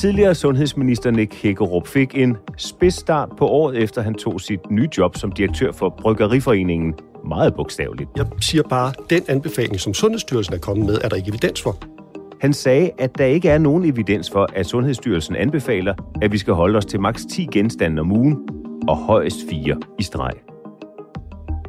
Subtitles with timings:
[0.00, 5.16] Tidligere sundhedsminister Nick Hækkerup fik en spidsstart på året efter han tog sit nye job
[5.16, 6.94] som direktør for Bryggeriforeningen.
[7.28, 8.10] Meget bogstaveligt.
[8.16, 11.76] Jeg siger bare, den anbefaling, som Sundhedsstyrelsen er kommet med, er der ikke evidens for.
[12.40, 16.54] Han sagde, at der ikke er nogen evidens for, at Sundhedsstyrelsen anbefaler, at vi skal
[16.54, 18.38] holde os til maks 10 genstande om ugen
[18.88, 20.32] og højst 4 i streg.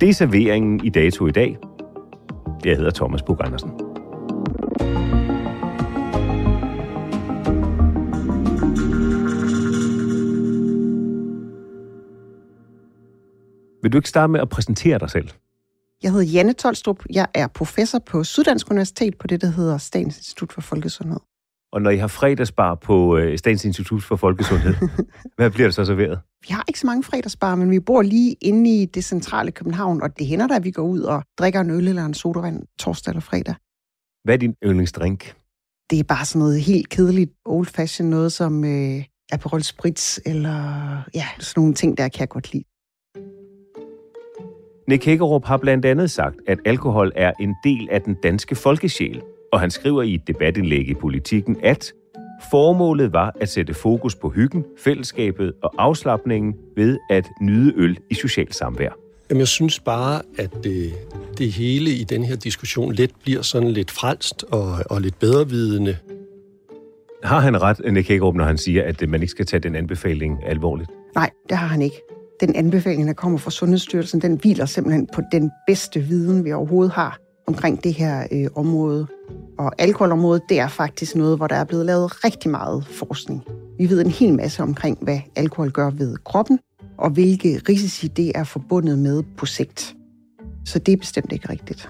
[0.01, 1.57] Det er serveringen i dato i dag.
[2.65, 3.80] Jeg hedder Thomas Bug Andersen.
[13.81, 15.29] Vil du ikke starte med at præsentere dig selv?
[16.03, 17.03] Jeg hedder Janne Tolstrup.
[17.13, 21.19] Jeg er professor på Syddansk Universitet på det, der hedder Statens Institut for Folkesundhed.
[21.73, 24.75] Og når I har fredagsbar på øh, Statens Institut for Folkesundhed,
[25.37, 26.19] hvad bliver der så serveret?
[26.41, 30.01] Vi har ikke så mange fredagsbar, men vi bor lige inde i det centrale København,
[30.01, 32.63] og det hænder da, at vi går ud og drikker en øl eller en sodavand
[32.79, 33.55] torsdag eller fredag.
[34.23, 35.35] Hvad er din yndlingsdrink?
[35.89, 40.57] Det er bare sådan noget helt kedeligt, old fashion, noget som øh, Aperol Spritz, eller
[41.13, 42.63] ja, sådan nogle ting, der kan jeg godt lide.
[44.87, 49.21] Nick Hækkerup har blandt andet sagt, at alkohol er en del af den danske folkesjæl,
[49.51, 51.93] og han skriver i et debatindlæg i politikken, at
[52.51, 58.13] formålet var at sætte fokus på hyggen, fællesskabet og afslappningen ved at nyde øl i
[58.13, 58.89] socialt samvær.
[59.29, 60.93] Jamen, jeg synes bare, at det,
[61.37, 65.97] det hele i den her diskussion let bliver sådan lidt frelst og, og lidt bedrevidende.
[67.23, 70.39] Har han ret, Nick Hækkerup, når han siger, at man ikke skal tage den anbefaling
[70.45, 70.89] alvorligt?
[71.15, 72.01] Nej, det har han ikke.
[72.41, 76.93] Den anbefaling, der kommer fra Sundhedsstyrelsen, den hviler simpelthen på den bedste viden, vi overhovedet
[76.93, 79.07] har omkring det her øh, område.
[79.57, 83.43] Og alkoholområdet, det er faktisk noget, hvor der er blevet lavet rigtig meget forskning.
[83.77, 86.59] Vi ved en hel masse omkring, hvad alkohol gør ved kroppen,
[86.97, 89.95] og hvilke risici det er forbundet med på sigt.
[90.65, 91.89] Så det er bestemt ikke rigtigt.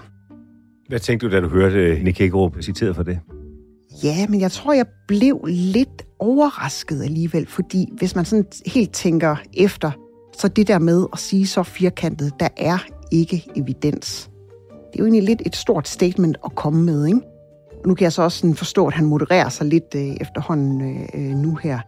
[0.88, 3.20] Hvad tænkte du, da du hørte Nick Hækkerup citeret for det?
[4.04, 9.36] Ja, men jeg tror, jeg blev lidt overrasket alligevel, fordi hvis man sådan helt tænker
[9.54, 9.90] efter,
[10.38, 12.78] så det der med at sige så firkantet, der er
[13.10, 14.30] ikke evidens.
[14.70, 17.20] Det er jo egentlig lidt et stort statement at komme med, ikke?
[17.82, 20.80] Og nu kan jeg så også sådan forstå, at han modererer sig lidt øh, efterhånden
[20.80, 21.80] øh, øh, nu her.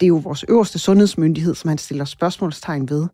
[0.00, 3.06] Det er jo vores øverste sundhedsmyndighed, som han stiller spørgsmålstegn ved.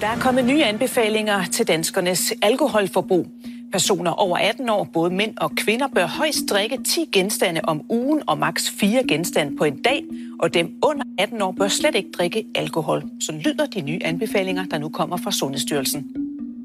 [0.00, 3.26] Der er kommet nye anbefalinger til danskernes alkoholforbrug.
[3.72, 8.22] Personer over 18 år, både mænd og kvinder, bør højst drikke 10 genstande om ugen
[8.26, 10.04] og maks 4 genstande på en dag,
[10.40, 13.02] og dem under 18 år bør slet ikke drikke alkohol.
[13.20, 16.06] Så lyder de nye anbefalinger, der nu kommer fra Sundhedsstyrelsen.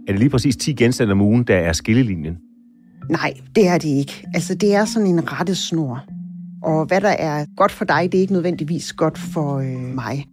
[0.07, 2.37] Er det lige præcis 10 genstande om ugen, der er skillelinjen?
[3.09, 4.27] Nej, det er det ikke.
[4.33, 6.03] Altså, det er sådan en rettesnor.
[6.63, 10.25] Og hvad der er godt for dig, det er ikke nødvendigvis godt for øh, mig.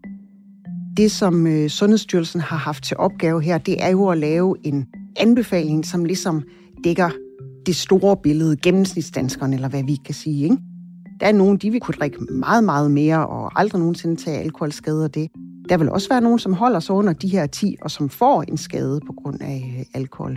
[0.96, 4.86] Det, som øh, Sundhedsstyrelsen har haft til opgave her, det er jo at lave en
[5.16, 6.42] anbefaling, som ligesom
[6.84, 7.10] dækker
[7.66, 10.44] det store billede, gennemsnitsdanskeren, eller hvad vi kan sige.
[10.44, 10.56] Ikke?
[11.20, 15.08] Der er nogen, de vil kunne drikke meget, meget mere, og aldrig nogensinde tage alkoholskader
[15.08, 15.30] det.
[15.68, 18.42] Der vil også være nogen, som holder sig under de her 10, og som får
[18.42, 20.36] en skade på grund af øh, alkohol.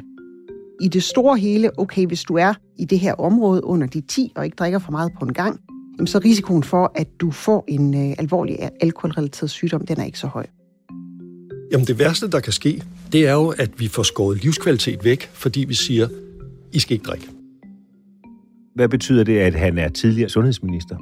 [0.82, 4.32] I det store hele, okay, hvis du er i det her område under de 10,
[4.36, 5.60] og ikke drikker for meget på en gang,
[6.00, 10.20] så så risikoen for, at du får en øh, alvorlig alkoholrelateret sygdom, den er ikke
[10.20, 10.46] så høj.
[11.72, 15.30] Jamen det værste, der kan ske, det er jo, at vi får skåret livskvalitet væk,
[15.34, 16.08] fordi vi siger,
[16.74, 17.30] i skal ikke drikke.
[18.76, 20.98] Hvad betyder det, at han er tidligere sundhedsminister?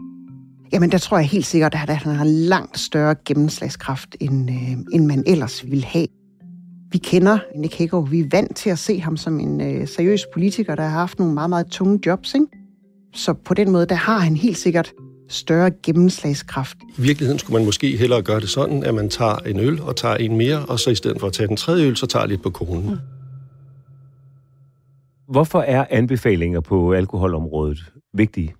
[0.74, 5.06] Jamen, der tror jeg helt sikkert, at han har langt større gennemslagskraft, end, øh, end
[5.06, 6.08] man ellers ville have.
[6.92, 8.12] Vi kender Nick Hækkerup.
[8.12, 11.20] Vi er vant til at se ham som en øh, seriøs politiker, der har haft
[11.20, 12.34] nogle meget, meget tunge jobs.
[12.34, 12.46] Ikke?
[13.14, 14.92] Så på den måde, der har han helt sikkert
[15.30, 16.78] større gennemslagskraft.
[16.98, 19.96] I virkeligheden skulle man måske hellere gøre det sådan, at man tager en øl og
[19.96, 22.26] tager en mere, og så i stedet for at tage den tredje øl, så tager
[22.26, 22.90] lidt på konen.
[22.90, 22.98] Mm.
[25.34, 28.56] Hvorfor er anbefalinger på alkoholområdet vigtige?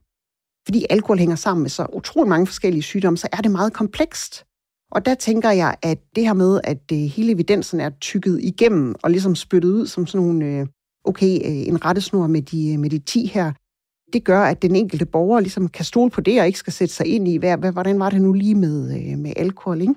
[0.66, 4.46] Fordi alkohol hænger sammen med så utrolig mange forskellige sygdomme, så er det meget komplekst.
[4.92, 8.96] Og der tænker jeg, at det her med, at det hele evidensen er tykket igennem
[9.04, 10.68] og ligesom spyttet ud som sådan nogle, øh,
[11.04, 13.52] okay, øh, en rettesnor med de, med de 10 her,
[14.14, 16.94] det gør, at den enkelte borger ligesom kan stole på det og ikke skal sætte
[16.94, 19.96] sig ind i, hvad, hvordan var det nu lige med, med alkohol, ikke?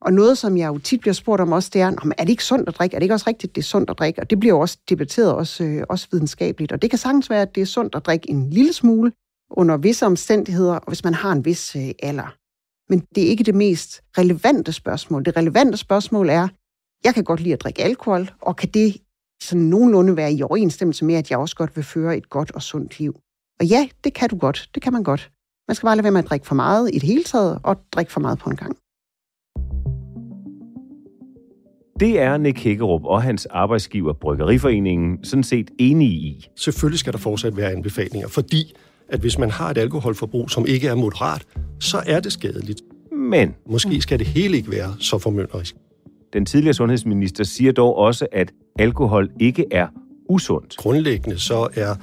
[0.00, 2.44] Og noget, som jeg jo tit bliver spurgt om også, det er, er det ikke
[2.44, 2.96] sundt at drikke?
[2.96, 4.20] Er det ikke også rigtigt, det er sundt at drikke?
[4.20, 6.72] Og det bliver jo også debatteret også, øh, også videnskabeligt.
[6.72, 9.12] Og det kan sagtens være, at det er sundt at drikke en lille smule
[9.50, 12.36] under visse omstændigheder, og hvis man har en vis øh, alder.
[12.88, 15.24] Men det er ikke det mest relevante spørgsmål.
[15.24, 16.48] Det relevante spørgsmål er,
[17.04, 18.96] jeg kan godt lide at drikke alkohol, og kan det
[19.42, 22.62] sådan nogenlunde være i overensstemmelse med, at jeg også godt vil føre et godt og
[22.62, 23.20] sundt liv?
[23.60, 24.70] Og ja, det kan du godt.
[24.74, 25.30] Det kan man godt.
[25.68, 27.76] Man skal bare lade være med at drikke for meget i det hele taget, og
[27.92, 28.76] drikke for meget på en gang.
[32.00, 36.46] Det er Nick Hækkerup og hans arbejdsgiver Bryggeriforeningen sådan set enige i.
[36.56, 38.74] Selvfølgelig skal der fortsat være anbefalinger, fordi
[39.08, 41.46] at hvis man har et alkoholforbrug, som ikke er moderat,
[41.80, 42.80] så er det skadeligt.
[43.12, 43.54] Men...
[43.70, 45.76] Måske skal det hele ikke være så formynderisk.
[46.32, 49.86] Den tidligere sundhedsminister siger dog også, at alkohol ikke er
[50.28, 50.76] usundt.
[50.76, 51.94] Grundlæggende så er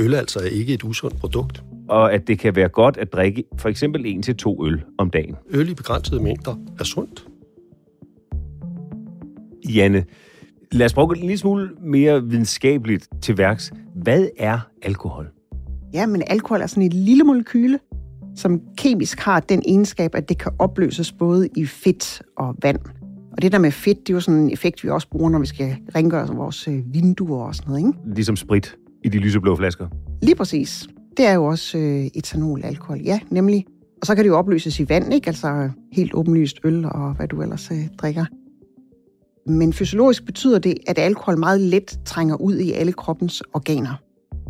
[0.00, 1.62] øl altså ikke et usundt produkt.
[1.88, 5.10] Og at det kan være godt at drikke for eksempel en til to øl om
[5.10, 5.36] dagen.
[5.50, 7.24] Øl i begrænsede mængder er sundt.
[9.68, 10.04] Janne,
[10.72, 13.72] lad os bruge en lille smule mere videnskabeligt til værks.
[14.02, 15.28] Hvad er alkohol?
[15.94, 17.78] Ja, men alkohol er sådan et lille molekyle,
[18.36, 22.78] som kemisk har den egenskab, at det kan opløses både i fedt og vand.
[23.32, 25.38] Og det der med fedt, det er jo sådan en effekt, vi også bruger, når
[25.38, 28.14] vi skal rengøre vores øh, vinduer og sådan noget, ikke?
[28.14, 29.88] Ligesom sprit i de lyseblå flasker.
[30.22, 30.88] Lige præcis.
[31.16, 33.66] Det er jo også øh, etanol, alkohol, ja, nemlig.
[34.00, 35.28] Og så kan det jo opløses i vand, ikke?
[35.28, 38.24] Altså helt åbenlyst øl og hvad du ellers øh, drikker.
[39.46, 43.94] Men fysiologisk betyder det, at alkohol meget let trænger ud i alle kroppens organer.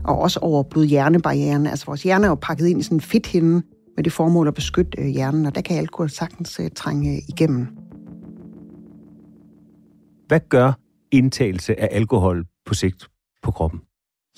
[0.05, 1.67] Og også over blod-hjernebarrieren.
[1.67, 3.63] Altså vores hjerne er jo pakket ind i sådan en fedthinde
[3.97, 7.67] med det formål at beskytte øh, hjernen, og der kan alkohol sagtens uh, trænge igennem.
[10.29, 10.73] Hvad gør
[11.13, 13.09] indtagelse af alkohol på sigt
[13.43, 13.81] på kroppen?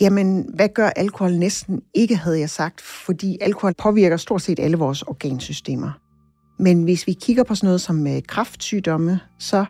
[0.01, 4.77] Jamen, hvad gør alkohol næsten ikke, havde jeg sagt, fordi alkohol påvirker stort set alle
[4.77, 5.91] vores organsystemer.
[6.59, 9.65] Men hvis vi kigger på sådan noget som øh, kraftsygdomme, så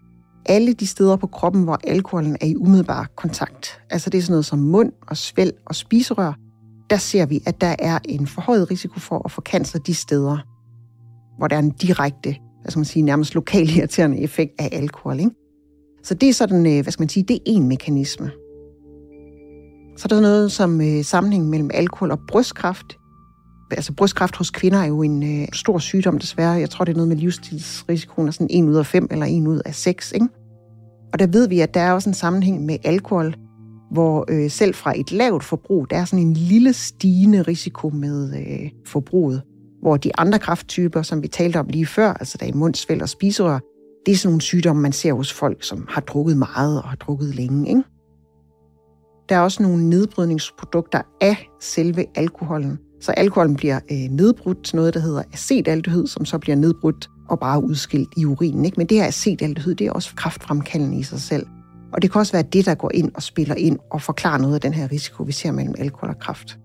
[0.46, 4.32] alle de steder på kroppen, hvor alkoholen er i umiddelbar kontakt, altså det er sådan
[4.32, 6.32] noget som mund og svælg og spiserør,
[6.90, 10.38] der ser vi, at der er en forhøjet risiko for at få cancer de steder,
[11.38, 15.20] hvor der er en direkte, hvad skal man sige, nærmest lokal irriterende effekt af alkohol.
[15.20, 15.30] Ikke?
[16.02, 18.30] Så det er sådan, øh, hvad skal man sige, det er en mekanisme.
[19.96, 22.96] Så der er noget som øh, sammenhæng mellem alkohol og brystkræft.
[23.70, 26.50] Altså brystkræft hos kvinder er jo en øh, stor sygdom desværre.
[26.50, 29.46] Jeg tror, det er noget med livsstilsrisikoen er sådan 1 ud af 5 eller 1
[29.46, 30.12] ud af 6.
[30.12, 30.28] Ikke?
[31.12, 33.34] Og der ved vi, at der er også en sammenhæng med alkohol,
[33.90, 38.36] hvor øh, selv fra et lavt forbrug, der er sådan en lille stigende risiko med
[38.38, 39.42] øh, forbruget.
[39.82, 43.08] Hvor de andre krafttyper, som vi talte om lige før, altså der er mundsvæld og
[43.08, 43.58] spiserør,
[44.06, 46.96] det er sådan nogle sygdomme, man ser hos folk, som har drukket meget og har
[46.96, 47.68] drukket længe.
[47.68, 47.82] Ikke?
[49.28, 52.78] Der er også nogle nedbrydningsprodukter af selve alkoholen.
[53.04, 57.38] Så alkoholen bliver øh, nedbrudt til noget, der hedder acetaldehyd, som så bliver nedbrudt og
[57.38, 58.64] bare udskilt i urinen.
[58.64, 58.74] Ikke?
[58.76, 61.46] Men det her acetaldehyd, det er også kraftfremkaldende i sig selv.
[61.92, 64.54] Og det kan også være det, der går ind og spiller ind og forklarer noget
[64.54, 66.58] af den her risiko, vi ser mellem alkohol og kræft.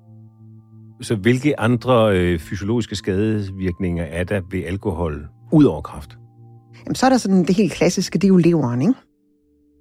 [1.01, 6.17] Så hvilke andre øh, fysiologiske skadevirkninger er der ved alkohol ud over kræft?
[6.85, 8.93] Jamen, så er der sådan det helt klassiske, det er jo leveren, ikke?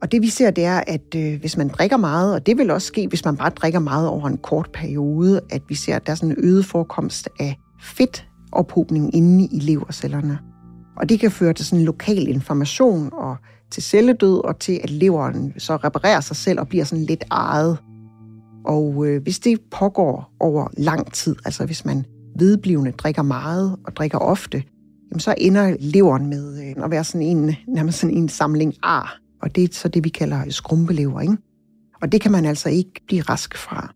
[0.02, 2.70] Og det vi ser, det er, at øh, hvis man drikker meget, og det vil
[2.70, 6.06] også ske, hvis man bare drikker meget over en kort periode, at vi ser, at
[6.06, 10.38] der er sådan en øget forekomst af fedtophobning inde i levercellerne.
[10.96, 13.36] Og det kan føre til sådan en lokal inflammation og
[13.70, 17.78] til celledød og til, at leveren så reparerer sig selv og bliver sådan lidt ejet.
[18.64, 22.04] Og øh, hvis det pågår over lang tid, altså hvis man
[22.38, 24.62] vedblivende drikker meget og drikker ofte,
[25.10, 29.18] jamen så ender leveren med øh, at være sådan en, nærmest sådan en samling ar.
[29.42, 31.36] Og det er så det, vi kalder skrumpelever, ikke?
[32.02, 33.94] Og det kan man altså ikke blive rask fra.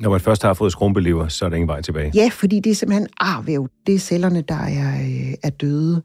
[0.00, 2.12] Når man først har fået skrumpelever, så er der ingen vej tilbage.
[2.14, 3.68] Ja, fordi det er simpelthen arvæv.
[3.86, 6.02] Det er cellerne, der er, øh, er døde.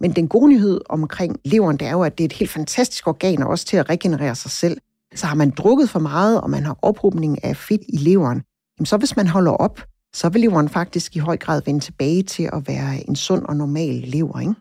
[0.00, 3.06] Men den gode nyhed omkring leveren, det er jo, at det er et helt fantastisk
[3.06, 4.78] organ, og også til at regenerere sig selv.
[5.14, 8.42] Så har man drukket for meget, og man har ophobning af fedt i leveren,
[8.78, 9.80] jamen så hvis man holder op,
[10.14, 13.56] så vil leveren faktisk i høj grad vende tilbage til at være en sund og
[13.56, 14.54] normal lever, ikke?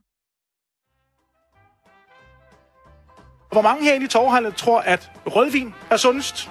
[3.52, 6.50] Hvor mange herinde i Torvhallet tror, at rødvin er sundest?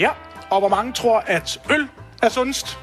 [0.00, 0.10] Ja.
[0.50, 1.88] Og hvor mange tror, at øl
[2.22, 2.78] er sundest?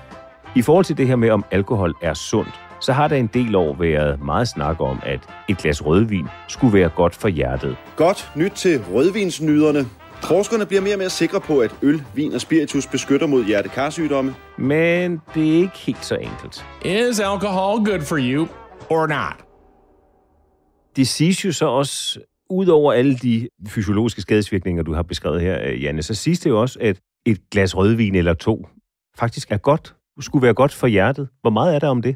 [0.56, 3.56] I forhold til det her med, om alkohol er sundt, så har der en del
[3.56, 7.78] år været meget snak om, at et glas rødvin skulle være godt for hjertet.
[7.96, 9.86] Godt nyt til rødvinsnyderne.
[10.24, 14.36] Forskerne bliver mere og mere sikre på, at øl, vin og spiritus beskytter mod hjertekarsygdomme.
[14.58, 16.66] Men det er ikke helt så enkelt.
[16.86, 18.48] Is alcohol good for you
[18.90, 19.45] or not?
[20.96, 25.68] Det siges jo så også, ud over alle de fysiologiske skadesvirkninger, du har beskrevet her,
[25.68, 28.68] øh, Janne, så siges det jo også, at et glas rødvin eller to
[29.18, 31.28] faktisk er godt, skulle være godt for hjertet.
[31.42, 32.16] Hvor meget er der om det?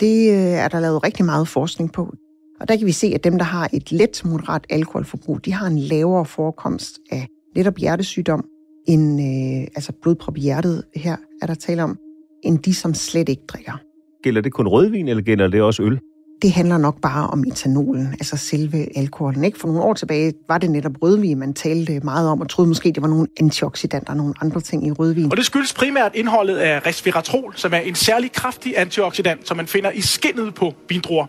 [0.00, 2.14] Det øh, er der lavet rigtig meget forskning på.
[2.60, 5.66] Og der kan vi se, at dem, der har et let moderat alkoholforbrug, de har
[5.66, 8.44] en lavere forekomst af netop hjertesygdom,
[8.88, 11.98] end øh, altså blodprop i hjertet her er der tale om,
[12.44, 13.80] end de, som slet ikke drikker.
[14.22, 16.00] Gælder det kun rødvin, eller gælder det også øl?
[16.42, 19.44] Det handler nok bare om etanolen, altså selve alkoholen.
[19.44, 19.58] Ikke?
[19.58, 22.92] For nogle år tilbage var det netop rødvin, man talte meget om, og troede måske,
[22.92, 25.30] det var nogle antioxidanter og nogle andre ting i rødvin.
[25.30, 29.66] Og det skyldes primært indholdet af resveratrol, som er en særlig kraftig antioxidant, som man
[29.66, 31.26] finder i skinnet på vindruer.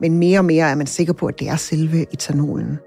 [0.00, 2.78] Men mere og mere er man sikker på, at det er selve etanolen.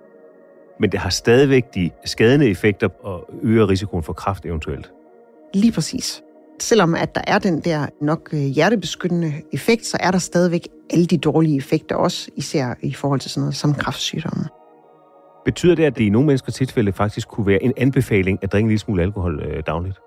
[0.80, 4.92] Men det har stadigvæk de skadende effekter og øger risikoen for kræft eventuelt.
[5.54, 6.22] Lige præcis.
[6.62, 11.06] Selvom at der er den der nok øh, hjertebeskyttende effekt, så er der stadigvæk alle
[11.06, 14.46] de dårlige effekter også, især i forhold til sådan noget som kræftsygdomme.
[15.46, 18.66] Betyder det, at det i nogle menneskers tilfælde faktisk kunne være en anbefaling at drikke
[18.66, 19.98] en lille smule alkohol øh, dagligt?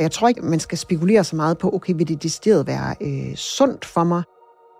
[0.00, 3.34] Jeg tror ikke, man skal spekulere så meget på, okay, vil det decideret være øh,
[3.34, 4.22] sundt for mig?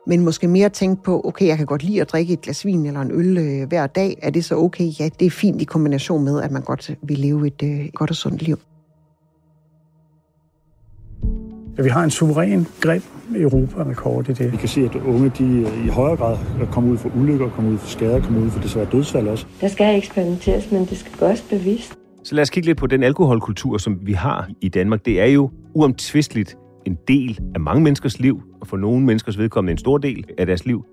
[0.06, 2.87] Men måske mere tænke på, okay, jeg kan godt lide at drikke et glas vin
[2.87, 4.18] eller en øl øh, hver dag.
[4.23, 4.90] Er det så okay?
[5.00, 8.11] Ja, det er fint i kombination med, at man godt vil leve et øh, godt
[8.11, 8.59] og sundt liv.
[11.78, 13.02] Ja, vi har en suveræn grim
[13.34, 14.52] Europa-rekord i det.
[14.52, 16.36] Vi kan se, at unge de i højere grad
[16.72, 19.46] kommer ud for ulykker, kommer ud for skader, kommer ud for desværre dødsfald også.
[19.60, 21.94] Der skal eksperimenteres, men det skal gøres bevidst.
[22.24, 25.04] Så lad os kigge lidt på den alkoholkultur, som vi har i Danmark.
[25.04, 29.72] Det er jo uomtvisteligt en del af mange menneskers liv, og for nogle menneskers vedkommende
[29.72, 30.84] en stor del af deres liv.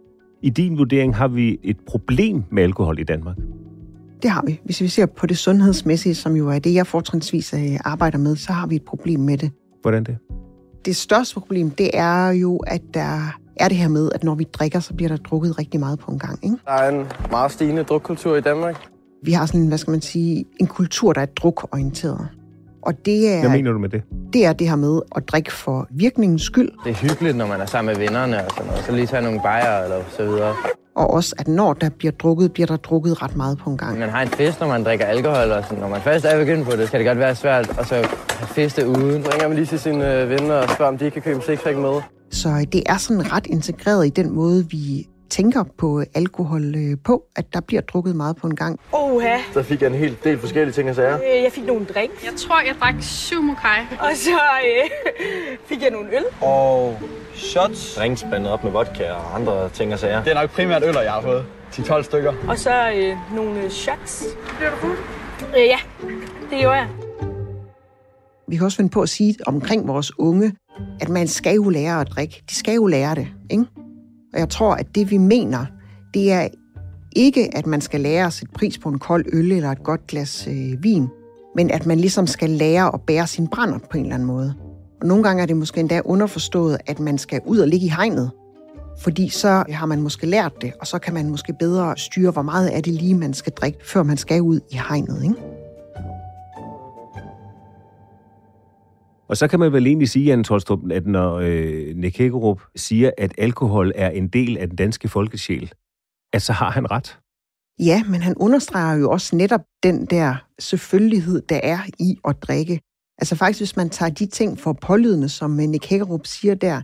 [0.41, 3.35] I din vurdering har vi et problem med alkohol i Danmark?
[4.23, 4.59] Det har vi.
[4.65, 8.35] Hvis vi ser på det sundhedsmæssige, som jo er det, jeg fortrinsvis øh, arbejder med,
[8.35, 9.51] så har vi et problem med det.
[9.81, 10.17] Hvordan det?
[10.85, 14.43] Det største problem, det er jo, at der er det her med, at når vi
[14.43, 16.39] drikker, så bliver der drukket rigtig meget på en gang.
[16.43, 16.57] Ikke?
[16.65, 18.87] Der er en meget stigende drukkultur i Danmark.
[19.23, 22.27] Vi har sådan, hvad skal man sige, en kultur, der er drukorienteret.
[22.81, 24.01] Og det er, Hvad mener du med det?
[24.33, 26.71] Det er det her med at drikke for virkningens skyld.
[26.83, 28.83] Det er hyggeligt, når man er sammen med vennerne og sådan noget.
[28.85, 30.55] Så lige tage nogle bajer eller så videre.
[31.01, 33.99] Og også, at når der bliver drukket, bliver der drukket ret meget på en gang.
[33.99, 35.79] Man har en fest, når man drikker alkohol, og sådan.
[35.79, 38.47] når man først er begyndt på det, kan det godt være svært at så have
[38.47, 39.23] feste uden.
[39.23, 41.41] Så ringer man lige til sine øh, venner og spørger, om de kan købe en
[41.41, 42.01] sixpack med.
[42.31, 47.23] Så det er sådan ret integreret i den måde, vi tænker på alkohol øh, på,
[47.35, 48.79] at der bliver drukket meget på en gang.
[48.91, 49.37] Oha.
[49.53, 51.13] Så fik jeg en hel del forskellige ting at sige.
[51.15, 52.11] Øh, jeg fik nogle drink.
[52.23, 53.79] Jeg tror, jeg drak syv mokai.
[53.99, 54.89] Og så øh,
[55.69, 56.23] fik jeg nogle øl.
[56.41, 56.99] Og
[57.35, 57.95] shots.
[57.95, 60.11] Drinks blandet op med vodka og andre ting at sige.
[60.11, 61.45] Det er nok primært øl, jeg har fået.
[61.73, 62.33] 10-12 stykker.
[62.47, 64.25] Og så øh, nogle shots.
[64.57, 64.97] Bliver du fuld?
[65.57, 65.77] Øh, ja,
[66.49, 66.87] det gjorde jeg.
[68.47, 70.53] Vi kan også finde på at sige omkring vores unge,
[71.01, 72.43] at man skal jo lære at drikke.
[72.49, 73.65] De skal jo lære det, ikke?
[74.33, 75.65] Og jeg tror, at det vi mener,
[76.13, 76.47] det er
[77.15, 80.07] ikke, at man skal lære at sætte pris på en kold øl eller et godt
[80.07, 81.07] glas øh, vin,
[81.55, 84.53] men at man ligesom skal lære at bære sin brænder på en eller anden måde.
[85.01, 87.89] Og nogle gange er det måske endda underforstået, at man skal ud og ligge i
[87.89, 88.31] hegnet,
[89.01, 92.41] fordi så har man måske lært det, og så kan man måske bedre styre, hvor
[92.41, 95.35] meget er det lige, man skal drikke, før man skal ud i hegnet, ikke?
[99.31, 103.11] Og så kan man vel egentlig sige, Jan Tolstrup, at når øh, Nick Hækkerup siger,
[103.17, 105.71] at alkohol er en del af den danske folkesjæl,
[106.33, 107.19] at så har han ret.
[107.79, 112.81] Ja, men han understreger jo også netop den der selvfølgelighed, der er i at drikke.
[113.17, 116.81] Altså faktisk, hvis man tager de ting for pålydende, som Nick Hækkerup siger der,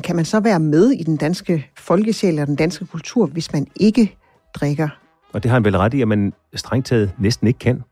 [0.00, 3.66] kan man så være med i den danske folkesjæl og den danske kultur, hvis man
[3.80, 4.16] ikke
[4.54, 4.88] drikker?
[5.32, 7.82] Og det har han vel ret i, at man strengt taget næsten ikke kan.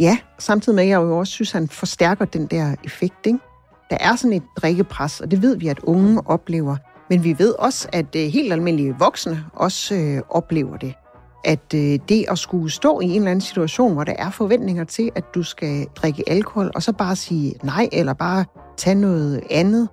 [0.00, 3.26] Ja, samtidig med, at jeg jo også synes, han forstærker den der effekt.
[3.26, 3.38] Ikke?
[3.90, 6.76] Der er sådan et drikkepres, og det ved vi, at unge oplever.
[7.10, 10.94] Men vi ved også, at øh, helt almindelige voksne også øh, oplever det.
[11.44, 14.84] at øh, det at skulle stå i en eller anden situation, hvor der er forventninger
[14.84, 18.44] til, at du skal drikke alkohol, og så bare sige nej, eller bare
[18.76, 19.88] tage noget andet,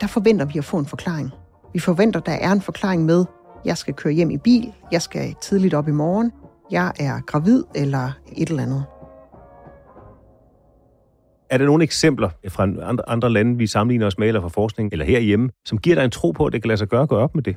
[0.00, 1.30] der forventer vi at få en forklaring.
[1.72, 3.24] Vi forventer, at der er en forklaring med,
[3.64, 6.32] jeg skal køre hjem i bil, jeg skal tidligt op i morgen,
[6.70, 8.84] jeg er gravid eller et eller andet.
[11.50, 14.92] Er der nogle eksempler fra andre, andre lande, vi sammenligner os med, eller fra forskning,
[14.92, 17.08] eller herhjemme, som giver dig en tro på, at det kan lade sig gøre at
[17.08, 17.56] gå op med det?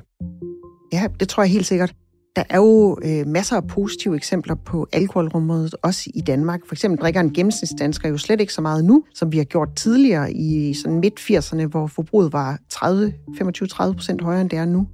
[0.92, 1.94] Ja, det tror jeg helt sikkert.
[2.36, 6.60] Der er jo øh, masser af positive eksempler på alkoholområdet, også i Danmark.
[6.66, 9.68] For eksempel drikker en gennemsnitsdansker jo slet ikke så meget nu, som vi har gjort
[9.76, 14.86] tidligere i sådan midt-80'erne, hvor forbruget var 30, 25-30 procent højere, end det er nu.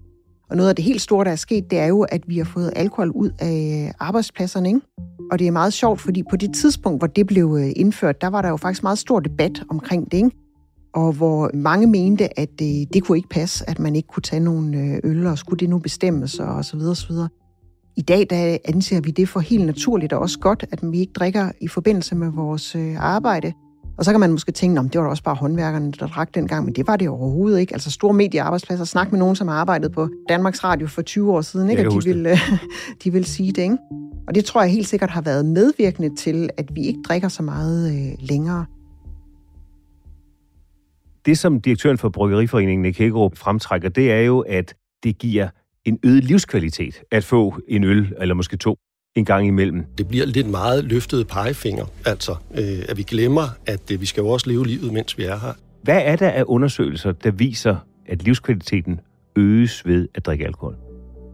[0.51, 2.45] Og noget af det helt store, der er sket, det er jo, at vi har
[2.45, 4.69] fået alkohol ud af arbejdspladserne.
[4.69, 4.81] Ikke?
[5.31, 8.27] Og det er meget sjovt, fordi på det tidspunkt, hvor det blev øh, indført, der
[8.27, 10.17] var der jo faktisk meget stor debat omkring det.
[10.17, 10.31] Ikke?
[10.95, 14.41] Og hvor mange mente, at det, det kunne ikke passe, at man ikke kunne tage
[14.41, 17.29] nogle øh, øl, og skulle det nu bestemmes, og så videre, så videre.
[17.97, 21.13] I dag der anser vi det for helt naturligt og også godt, at vi ikke
[21.13, 23.53] drikker i forbindelse med vores arbejde.
[23.99, 26.35] Og så kan man måske tænke, at det var da også bare håndværkerne, der drak
[26.35, 27.73] dengang, men det var det overhovedet ikke.
[27.73, 28.85] Altså store mediearbejdspladser.
[28.85, 31.83] Snak med nogen, som har arbejdet på Danmarks Radio for 20 år siden, ikke?
[31.83, 32.39] at de vil,
[33.05, 33.63] de vil sige det.
[33.63, 33.77] Ikke?
[34.29, 37.43] Og det tror jeg helt sikkert har været medvirkende til, at vi ikke drikker så
[37.43, 38.67] meget øh, længere.
[41.27, 45.49] Det, som direktøren for Bryggeriforeningen, Nick Hækkerup, fremtrækker, det er jo, at det giver
[45.85, 48.77] en øget livskvalitet at få en øl, eller måske to,
[49.17, 49.85] en gang imellem.
[49.99, 54.21] Det bliver lidt meget løftede pegefinger, altså øh, at vi glemmer, at øh, vi skal
[54.21, 55.53] jo også leve livet, mens vi er her.
[55.83, 59.01] Hvad er der af undersøgelser, der viser, at livskvaliteten
[59.37, 60.77] øges ved at drikke alkohol?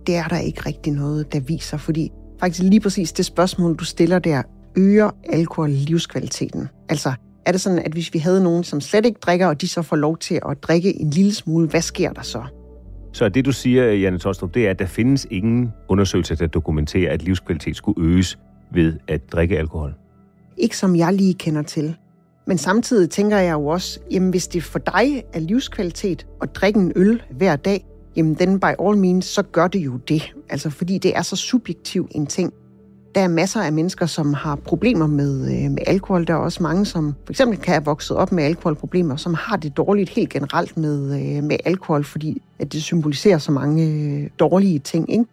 [0.06, 2.10] Det er der ikke rigtig noget, der viser, fordi
[2.40, 4.42] faktisk lige præcis det spørgsmål, du stiller der,
[4.76, 6.68] øger alkohol livskvaliteten?
[6.88, 7.12] Altså,
[7.46, 9.82] er det sådan, at hvis vi havde nogen, som slet ikke drikker, og de så
[9.82, 12.42] får lov til at drikke en lille smule, hvad sker der så?
[13.12, 17.12] Så det, du siger, Janne Tostrup, det er, at der findes ingen undersøgelser, der dokumenterer,
[17.12, 18.38] at livskvalitet skulle øges
[18.71, 19.95] ved at drikke alkohol?
[20.57, 21.97] Ikke som jeg lige kender til.
[22.47, 26.81] Men samtidig tænker jeg jo også, jamen hvis det for dig er livskvalitet at drikke
[26.81, 27.85] en øl hver dag,
[28.16, 30.35] jamen den by all means, så gør det jo det.
[30.49, 32.53] Altså fordi det er så subjektiv en ting.
[33.14, 36.27] Der er masser af mennesker, som har problemer med, øh, med alkohol.
[36.27, 39.57] Der er også mange, som for eksempel kan have vokset op med alkoholproblemer, som har
[39.57, 44.31] det dårligt helt generelt med, øh, med alkohol, fordi at det symboliserer så mange øh,
[44.38, 45.12] dårlige ting.
[45.12, 45.25] Ikke?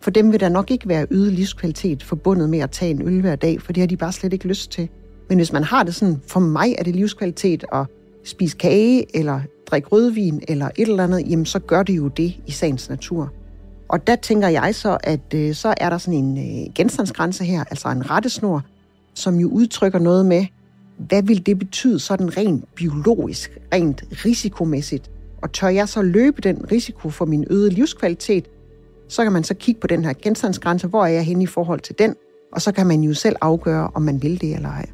[0.00, 3.20] For dem vil der nok ikke være ydet livskvalitet forbundet med at tage en øl
[3.20, 4.88] hver dag, for det har de bare slet ikke lyst til.
[5.28, 7.86] Men hvis man har det sådan, for mig er det livskvalitet at
[8.24, 12.36] spise kage, eller drikke rødvin, eller et eller andet, jamen så gør det jo det
[12.46, 13.32] i sagens natur.
[13.88, 17.64] Og der tænker jeg så, at øh, så er der sådan en øh, genstandsgrænse her,
[17.64, 18.62] altså en rettesnor,
[19.14, 20.46] som jo udtrykker noget med,
[20.98, 25.10] hvad vil det betyde sådan rent biologisk, rent risikomæssigt?
[25.42, 28.48] Og tør jeg så løbe den risiko for min øgede livskvalitet,
[29.08, 31.80] så kan man så kigge på den her genstandsgrænse, hvor er jeg henne i forhold
[31.80, 32.14] til den,
[32.52, 34.86] og så kan man jo selv afgøre, om man vil det eller ej.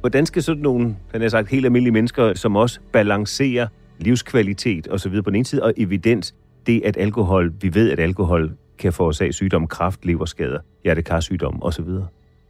[0.00, 3.66] Hvordan skal sådan nogle, han er sagt, helt almindelige mennesker, som også balancerer
[3.98, 6.34] livskvalitet og så videre på den ene side, og evidens,
[6.66, 11.84] det at alkohol, vi ved, at alkohol kan forårsage sygdom, kraft, leverskader, hjertekarsygdom osv.?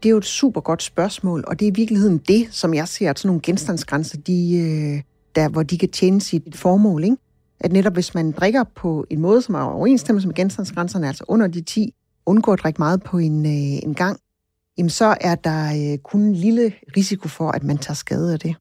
[0.03, 2.89] Det er jo et super godt spørgsmål, og det er i virkeligheden det, som jeg
[2.89, 5.03] ser, at sådan nogle genstandsgrænser, de, øh,
[5.35, 7.05] der, hvor de kan tjene sit formål.
[7.05, 7.17] Ikke?
[7.61, 11.47] At netop hvis man drikker på en måde, som er overensstemmelse med genstandsgrænserne, altså under
[11.47, 11.95] de 10,
[12.27, 14.21] undgår at drikke meget på en, øh, en gang,
[14.79, 18.39] jamen så er der øh, kun en lille risiko for, at man tager skade af
[18.39, 18.57] det.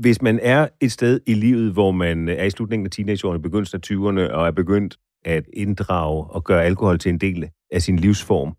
[0.00, 3.42] Hvis man er et sted i livet, hvor man øh, er i slutningen af teenageårene,
[3.42, 7.82] begyndelsen af 20'erne, og er begyndt at inddrage og gøre alkohol til en del af
[7.82, 8.56] sin livsform,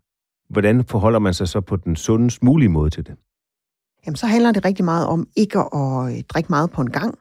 [0.50, 3.14] hvordan forholder man sig så på den sundest mulige måde til det?
[4.06, 7.18] Jamen, så handler det rigtig meget om ikke at øh, drikke meget på en gang.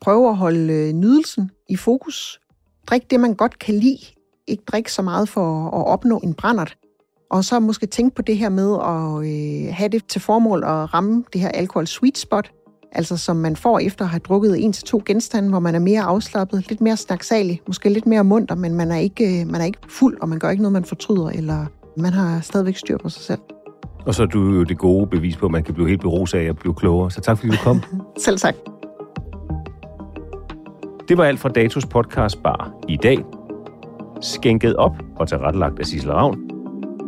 [0.00, 2.40] Prøve at holde øh, nydelsen i fokus.
[2.86, 3.98] Drik det, man godt kan lide.
[4.46, 6.76] Ikke drikke så meget for at opnå en brændert.
[7.30, 10.94] Og så måske tænke på det her med at øh, have det til formål at
[10.94, 12.52] ramme det her alkohol sweet spot,
[12.92, 15.78] altså som man får efter at have drukket en til to genstande, hvor man er
[15.78, 19.60] mere afslappet, lidt mere snaksalig, måske lidt mere munter, men man er ikke, øh, man
[19.60, 22.98] er ikke fuld, og man gør ikke noget, man fortryder, eller man har stadigvæk styr
[22.98, 23.40] på sig selv.
[24.06, 26.38] Og så er du jo det gode bevis på, at man kan blive helt beruset
[26.38, 27.10] af at blive klogere.
[27.10, 27.80] Så tak fordi du kom.
[28.24, 28.54] selv tak.
[31.08, 33.18] Det var alt fra Datos podcast bar i dag.
[34.20, 36.38] Skænket op og tilrettelagt af Sissel Ravn.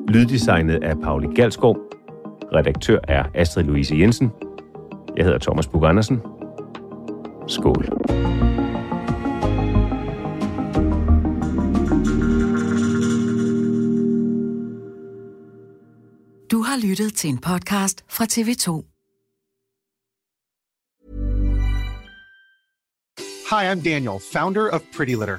[0.09, 1.77] Lyddesignet af Pauli Galskov.
[2.55, 4.31] Redaktør er Astrid Louise Jensen.
[5.17, 6.21] Jeg hedder Thomas Bug Andersen.
[7.49, 7.85] Skål.
[16.51, 18.85] Du har lyttet til en podcast fra TV2.
[23.51, 25.39] Hi, I'm Daniel, founder of Pretty Litter.